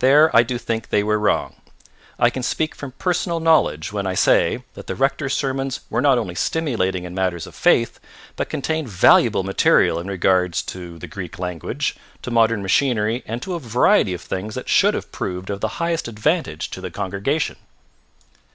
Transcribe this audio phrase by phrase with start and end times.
[0.00, 1.56] There I do think they were wrong.
[2.18, 6.18] I can speak from personal knowledge when I say that the rector's sermons were not
[6.18, 7.98] only stimulating in matters of faith,
[8.36, 13.54] but contained valuable material in regard to the Greek language, to modern machinery and to
[13.54, 17.56] a variety of things that should have proved of the highest advantage to the congregation.